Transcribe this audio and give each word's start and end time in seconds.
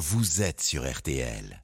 vous 0.00 0.40
êtes 0.40 0.62
sur 0.62 0.90
RTL. 0.90 1.62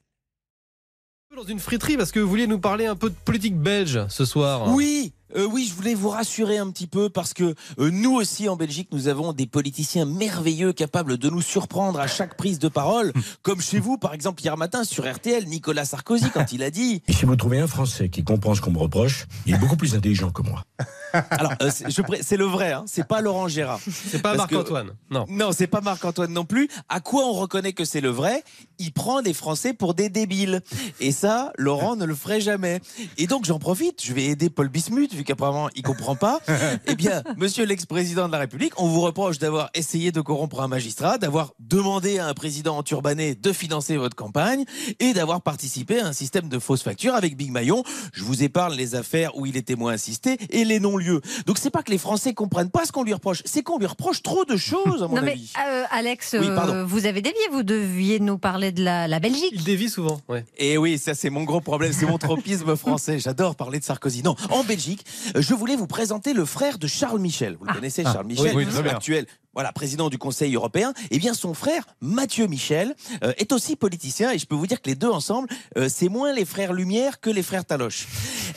Dans 1.34 1.44
une 1.44 1.58
friterie 1.58 1.96
parce 1.96 2.12
que 2.12 2.20
vous 2.20 2.28
vouliez 2.28 2.46
nous 2.46 2.58
parler 2.58 2.84
un 2.86 2.96
peu 2.96 3.08
de 3.08 3.14
politique 3.14 3.58
belge 3.58 4.06
ce 4.08 4.24
soir. 4.26 4.74
Oui, 4.74 5.12
euh, 5.34 5.44
oui, 5.44 5.66
je 5.68 5.74
voulais 5.74 5.94
vous 5.94 6.08
rassurer 6.08 6.58
un 6.58 6.70
petit 6.70 6.86
peu 6.86 7.08
parce 7.08 7.34
que 7.34 7.54
euh, 7.78 7.90
nous 7.90 8.12
aussi 8.14 8.48
en 8.48 8.56
Belgique, 8.56 8.88
nous 8.92 9.08
avons 9.08 9.32
des 9.32 9.46
politiciens 9.46 10.04
merveilleux 10.04 10.72
capables 10.72 11.18
de 11.18 11.28
nous 11.30 11.42
surprendre 11.42 11.98
à 11.98 12.06
chaque 12.06 12.36
prise 12.36 12.58
de 12.58 12.68
parole, 12.68 13.12
comme 13.42 13.60
chez 13.60 13.80
vous, 13.80 13.98
par 13.98 14.14
exemple 14.14 14.42
hier 14.42 14.56
matin 14.56 14.84
sur 14.84 15.10
RTL, 15.10 15.46
Nicolas 15.46 15.84
Sarkozy 15.84 16.30
quand 16.30 16.52
il 16.52 16.62
a 16.62 16.70
dit. 16.70 17.02
Et 17.08 17.12
si 17.12 17.24
vous 17.24 17.34
trouvez 17.36 17.58
un 17.58 17.66
Français 17.66 18.08
qui 18.08 18.22
comprend 18.24 18.54
ce 18.54 18.60
qu'on 18.60 18.70
me 18.70 18.78
reproche, 18.78 19.26
il 19.46 19.54
est 19.54 19.58
beaucoup 19.58 19.76
plus 19.76 19.94
intelligent 19.94 20.30
que 20.30 20.42
moi. 20.42 20.64
Alors, 21.30 21.52
euh, 21.62 21.70
c'est 21.70 22.36
le 22.36 22.44
vrai, 22.44 22.72
hein, 22.72 22.84
c'est 22.86 23.06
pas 23.06 23.20
Laurent 23.20 23.48
Gérard. 23.48 23.80
C'est 23.86 24.20
pas 24.20 24.34
Parce 24.36 24.48
que- 24.48 24.54
Marc-Antoine. 24.54 24.90
Non. 25.10 25.24
Non, 25.28 25.50
c'est 25.52 25.66
pas 25.66 25.80
Marc-Antoine 25.80 26.32
non 26.32 26.44
plus. 26.44 26.68
À 26.88 27.00
quoi 27.00 27.24
on 27.26 27.32
reconnaît 27.32 27.72
que 27.72 27.84
c'est 27.84 28.00
le 28.02 28.10
vrai? 28.10 28.44
Il 28.78 28.92
prend 28.92 29.22
des 29.22 29.32
Français 29.32 29.72
pour 29.72 29.94
des 29.94 30.08
débiles. 30.10 30.60
Et 31.00 31.12
ça, 31.12 31.52
Laurent 31.56 31.96
ne 31.96 32.04
le 32.04 32.14
ferait 32.14 32.40
jamais. 32.40 32.80
Et 33.16 33.26
donc, 33.26 33.44
j'en 33.46 33.58
profite. 33.58 34.04
Je 34.04 34.12
vais 34.12 34.24
aider 34.26 34.50
Paul 34.50 34.68
Bismuth, 34.68 35.14
vu 35.16 35.24
qu'apparemment, 35.24 35.68
il 35.74 35.82
comprend 35.82 36.14
pas. 36.16 36.40
Eh 36.88 36.94
bien, 36.94 37.22
monsieur 37.36 37.64
l'ex-président 37.64 38.26
de 38.28 38.32
la 38.32 38.38
République, 38.38 38.72
on 38.80 38.86
vous 38.88 39.00
reproche 39.00 39.38
d'avoir 39.38 39.70
essayé 39.74 40.12
de 40.12 40.20
corrompre 40.20 40.60
un 40.60 40.68
magistrat, 40.68 41.18
d'avoir 41.18 41.52
demandé 41.58 42.18
à 42.18 42.26
un 42.26 42.34
président 42.34 42.76
enturbané 42.76 43.34
de 43.34 43.52
financer 43.52 43.96
votre 43.96 44.14
campagne 44.16 44.64
et 45.00 45.12
d'avoir 45.14 45.42
participé 45.42 46.00
à 46.00 46.06
un 46.06 46.12
système 46.12 46.48
de 46.48 46.58
fausses 46.58 46.82
factures 46.82 47.14
avec 47.14 47.36
Big 47.36 47.50
Maillon. 47.50 47.82
Je 48.12 48.22
vous 48.24 48.42
épargne 48.42 48.74
les 48.76 48.94
affaires 48.94 49.36
où 49.36 49.46
il 49.46 49.56
est 49.56 49.62
témoin 49.62 49.92
assisté 49.92 50.36
et 50.50 50.64
les 50.64 50.78
non-lieux. 50.80 51.20
Donc, 51.46 51.58
c'est 51.58 51.70
pas 51.70 51.82
que 51.82 51.90
les 51.90 51.98
Français 51.98 52.34
comprennent 52.34 52.70
pas 52.70 52.84
ce 52.84 52.92
qu'on 52.92 53.02
lui 53.04 53.14
reproche, 53.14 53.42
c'est 53.44 53.62
qu'on 53.62 53.78
lui 53.78 53.86
reproche 53.86 54.22
trop 54.22 54.44
de 54.44 54.56
choses, 54.56 55.02
à 55.02 55.08
mon 55.08 55.16
Non 55.16 55.22
mais 55.22 55.32
avis. 55.32 55.52
euh, 55.68 55.84
Alex, 55.90 56.36
Oui, 56.38 56.46
euh, 56.48 56.84
vous 56.84 57.06
avez 57.06 57.22
dévié, 57.22 57.40
vous 57.52 57.62
deviez 57.62 58.20
nous 58.20 58.38
parler 58.38 58.70
de 58.72 58.82
la, 58.84 59.08
la 59.08 59.18
Belgique. 59.20 59.50
Il 59.52 59.64
dévie 59.64 59.88
souvent. 59.88 60.20
Ouais. 60.28 60.44
Et 60.58 60.78
oui, 60.78 60.98
ça 60.98 61.14
c'est 61.14 61.30
mon 61.30 61.44
gros 61.44 61.60
problème, 61.60 61.92
c'est 61.92 62.06
mon 62.06 62.18
tropisme 62.26 62.76
français. 62.76 63.18
J'adore 63.18 63.56
parler 63.56 63.78
de 63.78 63.84
Sarkozy. 63.84 64.22
Non, 64.22 64.36
en 64.50 64.62
Belgique, 64.64 65.04
je 65.34 65.54
voulais 65.54 65.76
vous 65.76 65.86
présenter 65.86 66.32
le 66.32 66.44
frère 66.44 66.78
de 66.78 66.86
Charles 66.86 67.20
Michel. 67.20 67.56
Vous 67.58 67.64
le 67.66 67.72
connaissez, 67.72 68.02
Charles 68.02 68.26
Michel, 68.26 68.56
oui, 68.56 68.66
oui, 68.66 68.88
actuel. 68.88 69.26
Voilà, 69.56 69.72
président 69.72 70.10
du 70.10 70.18
Conseil 70.18 70.54
européen. 70.54 70.92
Eh 71.10 71.18
bien, 71.18 71.32
son 71.32 71.54
frère, 71.54 71.86
Mathieu 72.02 72.46
Michel, 72.46 72.94
euh, 73.24 73.32
est 73.38 73.52
aussi 73.52 73.74
politicien. 73.74 74.30
Et 74.32 74.38
je 74.38 74.44
peux 74.44 74.54
vous 74.54 74.66
dire 74.66 74.82
que 74.82 74.90
les 74.90 74.94
deux 74.94 75.08
ensemble, 75.08 75.48
euh, 75.78 75.88
c'est 75.88 76.10
moins 76.10 76.34
les 76.34 76.44
frères 76.44 76.74
Lumière 76.74 77.20
que 77.20 77.30
les 77.30 77.42
frères 77.42 77.64
Taloche. 77.64 78.06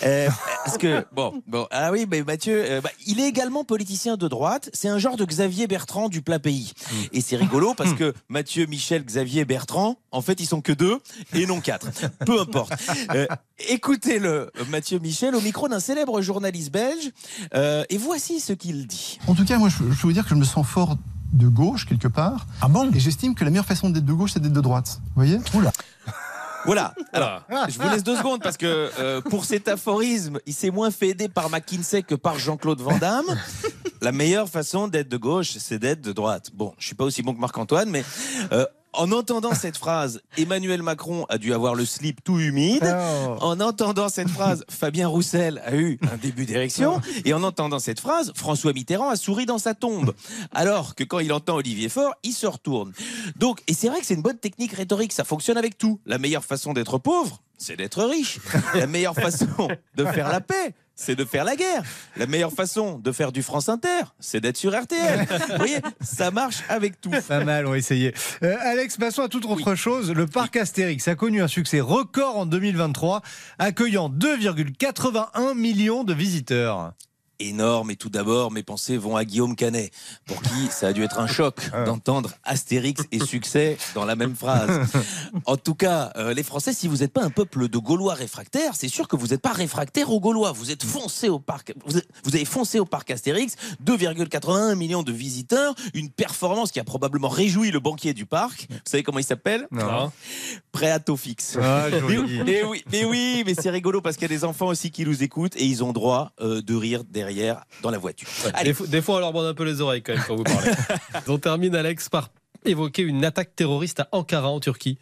Euh, 0.04 0.28
parce 0.66 0.78
que, 0.78 1.06
bon, 1.14 1.42
bon, 1.48 1.68
ah 1.72 1.94
oui, 1.94 2.06
mais 2.12 2.22
Mathieu, 2.24 2.66
euh, 2.66 2.82
bah, 2.82 2.90
il 3.08 3.22
est 3.22 3.30
également 3.30 3.64
politicien 3.64 4.18
de 4.18 4.28
droite. 4.28 4.70
C'est 4.74 4.90
un 4.90 5.00
genre 5.00 5.16
de 5.16 5.24
Xavier 5.24 5.68
Bertrand 5.68 6.10
du 6.10 6.22
plat 6.22 6.38
pays. 6.40 6.74
Et 7.14 7.22
c'est 7.22 7.38
rigolo 7.38 7.74
parce 7.78 7.94
que 7.94 8.14
Mathieu, 8.28 8.66
Michel, 8.66 9.06
Xavier, 9.06 9.46
Bertrand, 9.46 9.96
en 10.12 10.22
fait, 10.22 10.42
ils 10.42 10.48
sont 10.48 10.60
que 10.60 10.74
deux 10.74 11.00
et 11.34 11.46
non 11.46 11.62
quatre. 11.62 11.88
Peu 12.26 12.42
importe. 12.42 12.74
Euh, 13.16 13.26
Écoutez-le, 13.68 14.52
Mathieu 14.70 15.00
Michel, 15.00 15.36
au 15.36 15.42
micro 15.42 15.68
d'un 15.68 15.82
célèbre 15.82 16.22
journaliste 16.22 16.72
belge. 16.72 17.12
Euh, 17.54 17.84
et 17.90 17.98
voici 17.98 18.40
ce 18.40 18.54
qu'il 18.54 18.88
dit. 18.88 19.20
En 19.28 19.36
tout 19.36 19.44
cas, 19.44 19.58
moi, 19.58 19.68
je, 19.70 19.78
je 19.78 19.84
veux 19.84 19.94
vous 19.94 20.14
dire 20.14 20.24
que 20.24 20.30
je 20.30 20.36
me 20.36 20.46
sens 20.46 20.66
fort 20.66 20.89
de 21.34 21.48
gauche, 21.48 21.86
quelque 21.86 22.08
part. 22.08 22.48
Ah 22.62 22.68
bon 22.68 22.92
Et 22.94 23.00
j'estime 23.00 23.36
que 23.36 23.44
la 23.44 23.52
meilleure 23.52 23.66
façon 23.66 23.90
d'être 23.90 24.06
de 24.06 24.14
gauche, 24.14 24.32
c'est 24.34 24.40
d'être 24.40 24.54
de 24.54 24.62
droite. 24.62 25.00
Vous 25.08 25.12
voyez? 25.16 25.40
Oula. 25.54 25.72
Voilà. 26.66 26.94
Alors, 27.14 27.42
je 27.70 27.80
vous 27.80 27.90
laisse 27.90 28.04
deux 28.04 28.18
secondes 28.18 28.42
parce 28.42 28.58
que 28.58 28.92
euh, 29.00 29.22
pour 29.22 29.46
cet 29.46 29.68
aphorisme, 29.68 30.40
il 30.46 30.54
s'est 30.54 30.72
moins 30.72 30.92
fait 30.92 31.10
aider 31.10 31.30
par 31.30 31.50
McKinsey 31.50 32.04
que 32.04 32.16
par 32.16 32.38
Jean-Claude 32.38 32.82
Van 32.82 32.98
Damme. 32.98 33.26
La 34.02 34.12
meilleure 34.12 34.48
façon 34.48 34.88
d'être 34.88 35.10
de 35.10 35.18
gauche, 35.18 35.52
c'est 35.58 35.80
d'être 35.80 36.02
de 36.02 36.12
droite. 36.12 36.52
Bon, 36.54 36.74
je 36.78 36.86
suis 36.86 36.96
pas 36.96 37.04
aussi 37.04 37.22
bon 37.22 37.34
que 37.34 37.40
Marc-Antoine, 37.40 37.90
mais 37.90 38.04
euh, 38.52 38.66
en 39.00 39.14
entendant 39.14 39.56
cette 39.56 39.78
phrase, 39.78 40.22
Emmanuel 40.38 40.84
Macron 40.84 41.26
a 41.30 41.38
dû 41.38 41.54
avoir 41.54 41.74
le 41.74 41.86
slip 41.86 42.22
tout 42.22 42.38
humide. 42.38 42.84
En 43.40 43.58
entendant 43.62 44.10
cette 44.10 44.28
phrase, 44.28 44.66
Fabien 44.70 45.08
Roussel 45.08 45.62
a 45.66 45.74
eu 45.74 45.98
un 46.12 46.18
début 46.18 46.46
d'érection. 46.46 47.00
Et 47.24 47.34
en 47.34 47.44
entendant 47.44 47.80
cette 47.80 48.02
phrase, 48.02 48.34
François 48.36 48.74
Mitterrand 48.74 49.10
a 49.10 49.16
souri 49.16 49.46
dans 49.46 49.58
sa 49.58 49.74
tombe. 49.74 50.14
Alors 50.52 50.96
que 50.96 51.06
quand 51.06 51.20
il 51.20 51.32
entend 51.32 51.56
Olivier 51.56 51.88
Faure, 51.88 52.14
il 52.24 52.34
se 52.34 52.46
retourne. 52.46 52.92
Donc, 53.38 53.62
et 53.68 53.74
c'est 53.74 53.88
vrai 53.88 54.02
que 54.02 54.06
c'est 54.06 54.16
une 54.16 54.22
bonne 54.22 54.38
technique 54.38 54.74
rhétorique, 54.74 55.14
ça 55.14 55.24
fonctionne 55.24 55.58
avec 55.58 55.78
tout. 55.78 56.02
La 56.06 56.18
meilleure 56.18 56.44
façon 56.44 56.74
d'être 56.74 56.98
pauvre, 56.98 57.42
c'est 57.58 57.78
d'être 57.78 58.04
riche. 58.04 58.40
La 58.76 58.86
meilleure 58.86 59.16
façon 59.16 59.70
de 59.96 60.06
faire 60.06 60.28
la 60.28 60.42
paix, 60.42 60.76
c'est 61.00 61.16
de 61.16 61.24
faire 61.24 61.46
la 61.46 61.56
guerre. 61.56 61.84
La 62.18 62.28
meilleure 62.28 62.52
façon 62.52 63.00
de 63.00 63.12
faire 63.14 63.32
du 63.32 63.42
France 63.42 63.70
Inter, 63.70 64.02
c'est 64.20 64.42
d'être 64.42 64.58
sur 64.58 64.78
RTL. 64.78 65.26
Vous 65.50 65.58
voyez, 65.58 65.78
ça 66.02 66.30
marche 66.30 66.62
avec 66.68 67.00
tout. 67.00 67.12
Pas 67.28 67.44
mal, 67.44 67.66
on 67.66 67.72
va 67.72 67.78
essayer. 67.78 68.14
Euh, 68.44 68.58
Alex, 68.60 68.98
passons 68.98 69.24
à 69.24 69.30
toute 69.30 69.46
autre 69.46 69.76
chose. 69.76 70.12
Le 70.12 70.28
parc 70.28 70.58
Astérix 70.58 71.08
a 71.08 71.16
connu 71.16 71.42
un 71.42 71.48
succès 71.48 71.80
record 71.80 72.38
en 72.38 72.46
2023, 72.46 73.22
accueillant 73.60 74.10
2,81 74.10 75.56
millions 75.56 76.04
de 76.04 76.14
visiteurs. 76.14 76.94
Énorme. 77.40 77.92
Et 77.92 77.96
tout 77.96 78.10
d'abord, 78.10 78.52
mes 78.52 78.64
pensées 78.64 78.98
vont 78.98 79.16
à 79.16 79.26
Guillaume 79.26 79.56
Canet, 79.56 79.92
pour 80.26 80.42
qui 80.42 80.68
ça 80.72 80.88
a 80.88 80.94
dû 80.94 81.04
être 81.04 81.20
un 81.20 81.28
choc 81.28 81.70
d'entendre 81.86 82.32
Astérix 82.44 83.04
et 83.12 83.20
succès 83.20 83.78
dans 83.96 84.06
la 84.06 84.16
même 84.16 84.36
phrase. 84.36 84.88
En 85.46 85.58
tout 85.58 85.76
cas, 85.76 86.12
euh, 86.16 86.34
les 86.34 86.44
Français, 86.44 86.74
si 86.74 86.88
vous 86.88 86.98
n'êtes 86.98 87.14
pas 87.14 87.24
un 87.24 87.30
peuple 87.30 87.70
de 87.70 87.78
Gaulois 87.78 88.14
réfractaires, 88.14 88.74
c'est 88.76 88.88
sûr 88.88 89.08
que 89.08 89.16
vous 89.16 89.28
n'êtes 89.28 89.42
pas 89.42 89.54
réfractaires 89.54 90.12
aux 90.12 90.20
Gaulois. 90.20 90.52
Vous 90.52 90.72
êtes 90.72 90.84
foncé 90.84 91.30
au 91.30 91.40
parc. 91.40 91.74
Vous, 91.86 91.98
êtes- 91.98 92.08
vous 92.24 92.36
avez 92.36 92.46
foncé 92.46 92.80
au 92.80 92.86
parc 92.86 93.12
Astérix, 93.12 93.56
2,81 93.84 94.76
millions 94.76 95.04
de 95.04 95.12
visiteurs, 95.12 95.76
une 95.94 96.10
performance 96.10 96.72
qui 96.72 96.80
a 96.80 96.84
probablement 96.84 97.30
réjoui 97.30 97.72
le 97.72 97.80
banquier 97.80 98.14
du 98.14 98.26
parc. 98.26 98.68
Vous 98.70 98.78
savez 98.86 99.04
comment 99.04 99.20
il 99.20 99.24
s'appelle? 99.26 99.68
Non. 99.72 100.12
Fixe. 101.18 101.58
Ah, 101.62 101.88
Mais, 101.92 102.00
joli. 102.00 102.42
mais 102.46 102.64
oui, 102.64 102.84
mais 102.92 103.06
oui, 103.06 103.44
mais 103.46 103.54
c'est 103.54 103.70
rigolo 103.70 104.02
parce 104.02 104.16
qu'il 104.16 104.24
y 104.30 104.34
a 104.34 104.36
des 104.36 104.44
enfants 104.44 104.68
aussi 104.68 104.92
qui 104.92 105.06
nous 105.06 105.24
écoutent 105.24 105.56
et 105.56 105.66
ils 105.66 105.84
ont 105.84 105.94
droit 105.94 106.32
euh, 106.42 106.62
de 106.62 106.76
rire 106.76 107.04
derrière 107.04 107.29
dans 107.82 107.92
la 107.92 107.98
voiture. 107.98 108.28
Allez, 108.54 108.70
Des, 108.70 108.74
fois, 108.74 108.88
des 108.88 109.02
fois, 109.02 109.16
on 109.16 109.20
leur 109.20 109.34
bande 109.34 109.46
un 109.46 109.54
peu 109.54 109.64
les 109.64 109.82
oreilles 109.82 110.02
quand 110.02 110.14
même 110.14 110.24
quand 110.28 110.36
vous 110.36 110.44
parlez. 110.44 110.72
on 111.28 111.38
termine, 111.38 111.76
Alex, 111.76 112.10
par 112.10 112.30
évoquer 112.66 113.04
une 113.04 113.24
attaque 113.26 113.56
terroriste 113.56 114.02
à 114.02 114.10
Ankara 114.12 114.50
en 114.50 114.60
Turquie. 114.60 114.98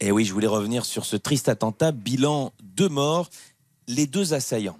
et 0.00 0.10
oui, 0.10 0.24
je 0.24 0.32
voulais 0.32 0.46
revenir 0.46 0.84
sur 0.84 1.04
ce 1.04 1.16
triste 1.16 1.48
attentat. 1.48 1.92
Bilan 1.92 2.52
deux 2.62 2.88
morts, 2.88 3.28
les 3.88 4.06
deux 4.06 4.34
assaillants. 4.34 4.78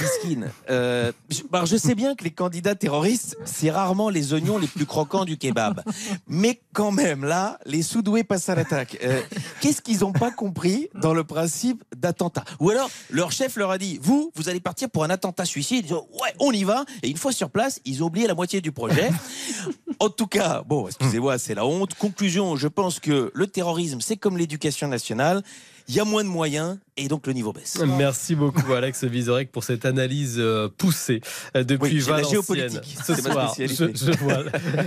Miskin. 0.00 0.48
Euh, 0.70 1.12
je, 1.30 1.76
sais 1.76 1.94
bien 1.94 2.14
que 2.14 2.24
les 2.24 2.30
candidats 2.30 2.74
terroristes, 2.74 3.36
c'est 3.44 3.70
rarement 3.70 4.10
les 4.10 4.32
oignons 4.32 4.58
les 4.58 4.66
plus 4.66 4.86
croquants 4.86 5.24
du 5.24 5.36
kebab. 5.36 5.82
Mais 6.26 6.60
quand 6.72 6.90
même, 6.90 7.24
là, 7.24 7.58
les 7.66 7.82
sous-doués 7.82 8.24
passent 8.24 8.48
à 8.48 8.54
l'attaque. 8.54 8.98
Euh, 9.02 9.20
Qu'est-ce 9.60 9.82
qu'ils 9.82 10.00
n'ont 10.00 10.12
pas 10.12 10.30
compris 10.30 10.88
dans 10.94 11.14
le 11.14 11.24
principe 11.24 11.84
d'attentat? 11.96 12.44
Ou 12.60 12.70
alors, 12.70 12.90
leur 13.10 13.32
chef 13.32 13.56
leur 13.56 13.70
a 13.70 13.78
dit, 13.78 13.98
vous, 14.02 14.32
vous 14.34 14.48
allez 14.48 14.60
partir 14.60 14.90
pour 14.90 15.04
un 15.04 15.10
attentat 15.10 15.44
suicide. 15.44 15.86
Ils 15.88 15.94
ont, 15.94 16.06
ouais, 16.22 16.34
on 16.40 16.52
y 16.52 16.64
va. 16.64 16.84
Et 17.02 17.08
une 17.08 17.16
fois 17.16 17.32
sur 17.32 17.50
place, 17.50 17.80
ils 17.84 18.02
ont 18.02 18.06
oublié 18.06 18.26
la 18.26 18.34
moitié 18.34 18.60
du 18.60 18.72
projet. 18.72 19.10
En 20.00 20.10
tout 20.10 20.26
cas, 20.26 20.62
bon, 20.66 20.88
excusez-moi, 20.88 21.38
c'est 21.38 21.54
la 21.54 21.64
honte. 21.64 21.94
Conclusion, 21.94 22.56
je 22.56 22.68
pense 22.68 22.98
que 22.98 23.30
le 23.32 23.46
terrorisme, 23.46 24.00
c'est 24.00 24.16
comme 24.16 24.36
l'éducation 24.36 24.88
nationale. 24.88 25.42
Il 25.88 25.94
y 25.94 26.00
a 26.00 26.04
moins 26.04 26.24
de 26.24 26.28
moyens 26.28 26.78
et 26.96 27.08
donc 27.08 27.26
le 27.26 27.32
niveau 27.34 27.52
baisse. 27.52 27.78
Merci 27.98 28.34
beaucoup, 28.36 28.72
Alex 28.72 29.04
Vizorek, 29.04 29.50
pour 29.52 29.64
cette 29.64 29.84
analyse 29.84 30.36
euh, 30.38 30.68
poussée 30.78 31.20
euh, 31.56 31.64
depuis 31.64 31.94
Oui, 31.94 32.00
j'ai 32.00 32.06
la 32.10 32.16
Valenciennes. 32.22 32.30
géopolitique. 32.30 32.96
Ce 33.04 33.12
ma 33.12 33.32
soir, 33.32 33.54
je, 33.58 33.66
je 33.66 34.18
vois. 34.18 34.44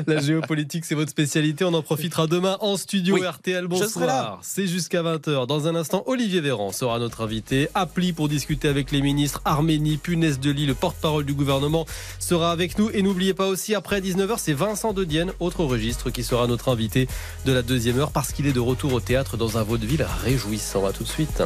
La 0.08 0.20
géopolitique, 0.22 0.86
c'est 0.86 0.96
votre 0.96 1.12
spécialité. 1.12 1.66
On 1.66 1.74
en 1.74 1.82
profitera 1.84 2.26
demain 2.26 2.58
en 2.62 2.78
studio 2.78 3.16
Oui, 3.16 3.28
RTL. 3.28 3.68
Bonsoir. 3.68 4.40
C'est 4.42 4.66
jusqu'à 4.68 5.04
20h. 5.04 5.46
Dans 5.48 5.68
un 5.68 5.76
instant, 5.76 6.04
Olivier 6.08 6.40
Véran 6.42 6.72
sera 6.72 6.98
notre 6.98 7.22
invité. 7.22 7.68
Appli 7.76 8.14
pour 8.14 8.28
discuter 8.30 8.68
avec 8.68 8.92
les 8.92 9.02
ministres. 9.02 9.42
Arménie, 9.46 9.98
Punaise 9.98 10.40
de 10.40 10.50
Lit, 10.50 10.66
le 10.66 10.74
porte-parole 10.74 11.26
du 11.26 11.34
gouvernement, 11.34 11.86
sera 12.20 12.52
avec 12.52 12.80
nous. 12.80 12.90
Et 12.94 13.02
n'oubliez 13.04 13.34
pas 13.36 13.48
aussi, 13.48 13.76
après 13.76 14.00
19h, 14.02 14.36
c'est 14.38 14.54
Vincent 14.54 14.94
de 14.94 15.04
Dienne, 15.04 15.32
autre 15.40 15.64
registre, 15.66 16.10
qui 16.10 16.24
sera 16.24 16.48
notre 16.48 16.70
invité 16.70 17.08
de 17.46 17.52
la 17.52 17.62
deuxième 17.62 18.00
heure 18.00 18.12
parce 18.12 18.32
qu'il 18.32 18.48
est 18.48 18.54
de 18.54 18.60
retour 18.62 18.94
au 18.94 19.00
théâtre 19.02 19.36
dans 19.38 19.58
un 19.60 19.64
vaudeville 19.64 20.06
réjouissant. 20.24 20.87
Tout 20.94 21.04
de 21.04 21.08
suite. 21.10 21.42